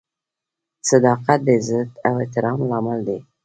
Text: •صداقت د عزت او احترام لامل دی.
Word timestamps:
•صداقت 0.89 1.39
د 1.43 1.49
عزت 1.57 1.89
او 2.07 2.13
احترام 2.23 2.59
لامل 2.69 2.99
دی. 3.07 3.19